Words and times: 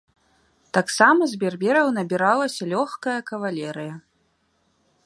Таксама 0.77 1.27
з 1.33 1.37
бербераў 1.43 1.87
набіралася 1.99 2.69
лёгкая 2.73 3.17
кавалерыя. 3.33 3.93